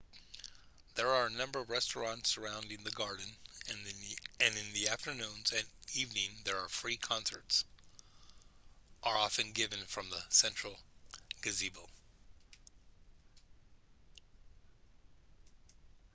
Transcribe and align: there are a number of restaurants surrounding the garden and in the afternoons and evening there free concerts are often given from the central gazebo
there 0.95 1.09
are 1.09 1.27
a 1.27 1.37
number 1.37 1.59
of 1.59 1.69
restaurants 1.69 2.31
surrounding 2.31 2.83
the 2.83 2.89
garden 2.89 3.27
and 3.69 3.77
in 4.57 4.73
the 4.73 4.87
afternoons 4.87 5.51
and 5.55 5.63
evening 5.93 6.31
there 6.43 6.67
free 6.69 6.97
concerts 6.97 7.63
are 9.03 9.15
often 9.15 9.51
given 9.51 9.79
from 9.85 10.09
the 10.09 10.23
central 10.29 10.75
gazebo 11.43 11.87